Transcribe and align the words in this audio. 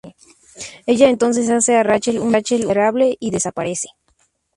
Ella 0.87 1.09
entonces 1.09 1.47
hace 1.51 1.75
a 1.77 1.83
Rachel 1.83 2.17
una 2.17 2.39
miserable 2.39 3.17
y 3.19 3.29
desaparece. 3.29 3.89